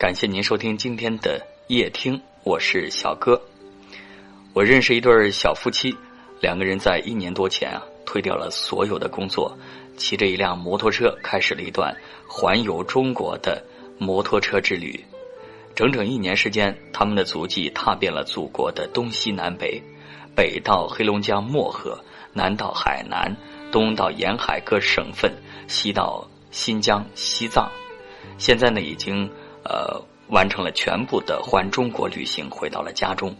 [0.00, 3.38] 感谢您收听今天的夜听，我是小哥。
[4.54, 5.94] 我认识一对小夫妻，
[6.40, 9.58] 两个人在一年多前啊，推掉了所有的工作，
[9.98, 11.94] 骑着一辆摩托车，开始了一段
[12.26, 13.62] 环游中国的
[13.98, 15.04] 摩托车之旅。
[15.74, 19.82] 整整一年时间，他们的足迹踏遍了祖国的东西南北，
[20.34, 23.36] 北到黑龙江漠河，南到海南，
[23.70, 25.30] 东到沿海各省份，
[25.68, 27.70] 西到新疆、西藏。
[28.38, 29.30] 现在呢，已经
[29.64, 33.34] 呃完成了全部的环中国旅行，回到了家中。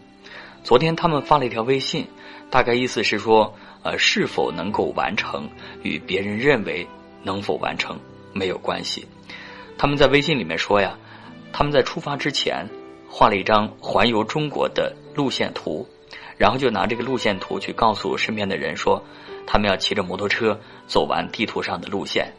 [0.63, 2.07] 昨天他们发了一条微信，
[2.49, 5.49] 大概意思是说，呃，是否能够完成
[5.81, 6.87] 与别人认为
[7.23, 7.99] 能否完成
[8.33, 9.07] 没有关系。
[9.77, 10.97] 他们在微信里面说呀，
[11.51, 12.69] 他们在出发之前
[13.09, 15.87] 画了一张环游中国的路线图，
[16.37, 19.03] 然后就拿这个路线图去告诉身边的人说，
[19.47, 22.33] 他们要骑着摩托车走完地图上的路线。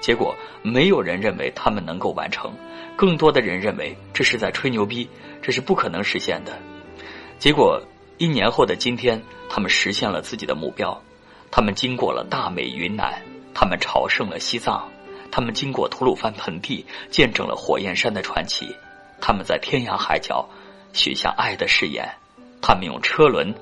[0.00, 2.52] 结果没有人认为他们能够完成，
[2.96, 5.08] 更多的人认为这是在吹牛逼，
[5.42, 6.58] 这是不可能实现的。
[7.38, 7.82] 结果
[8.18, 11.00] 一年后的今天，他们实现了自己的目标。
[11.50, 13.20] 他们经过了大美云南，
[13.54, 14.88] 他们朝圣了西藏，
[15.32, 18.74] 他们经过吐鲁番盆地，见证了火焰山的传奇。
[19.20, 20.48] 他们在天涯海角
[20.92, 22.08] 许下爱的誓言。
[22.62, 23.54] 他们用车轮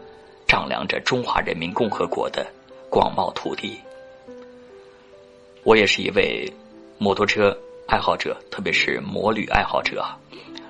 [0.46, 2.46] 丈量着中华人民共和国的
[2.90, 3.80] 广袤土地。
[5.68, 6.50] 我也是一位
[6.96, 7.54] 摩托车
[7.86, 10.02] 爱好者，特别是摩旅爱好者。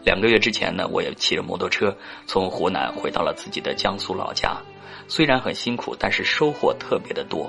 [0.04, 1.96] 两个月之前呢，我也骑着摩托车
[2.26, 4.56] 从湖南回到了自己的江苏老家。
[5.06, 7.48] 虽然很辛苦，但是收获特别的多。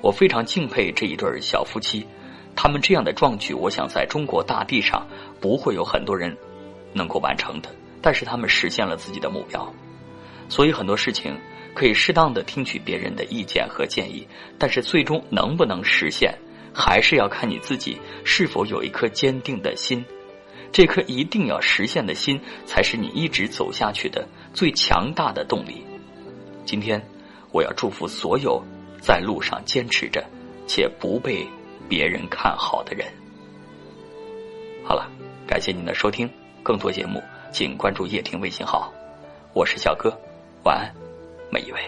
[0.00, 2.06] 我非常敬佩这一对小夫妻，
[2.54, 5.04] 他们这样的壮举，我想在中国大地上
[5.40, 6.36] 不会有很多人
[6.92, 7.68] 能够完成的。
[8.00, 9.74] 但是他们实现了自己的目标。
[10.48, 11.36] 所以很多事情
[11.74, 14.24] 可以适当的听取别人的意见和建议，
[14.60, 16.32] 但是最终能不能实现，
[16.74, 20.04] 还是要看你自己是否有一颗坚定的心。
[20.70, 25.82] 这颗一定要实现的心，才是你一直走下去的最强大的动力。
[26.66, 27.02] 今天，
[27.52, 28.62] 我要祝福所有
[29.00, 30.22] 在路上坚持着
[30.66, 31.46] 且不被
[31.88, 33.06] 别人看好的人。
[34.84, 35.10] 好了，
[35.46, 36.28] 感谢您的收听，
[36.62, 38.92] 更多节目请关注叶听微信号。
[39.54, 40.10] 我是小哥，
[40.64, 40.94] 晚安，
[41.50, 41.80] 每一位。